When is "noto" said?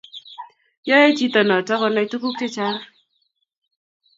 1.49-1.73